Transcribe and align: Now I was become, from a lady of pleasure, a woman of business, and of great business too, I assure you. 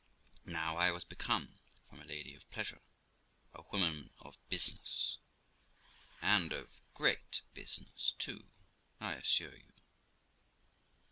Now 0.47 0.77
I 0.77 0.89
was 0.89 1.03
become, 1.03 1.59
from 1.87 2.01
a 2.01 2.05
lady 2.05 2.33
of 2.33 2.49
pleasure, 2.49 2.81
a 3.53 3.61
woman 3.71 4.09
of 4.19 4.39
business, 4.49 5.19
and 6.23 6.51
of 6.51 6.81
great 6.95 7.43
business 7.53 8.15
too, 8.17 8.49
I 8.99 9.13
assure 9.13 9.55
you. 9.55 9.73